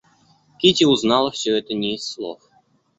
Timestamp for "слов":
2.11-2.41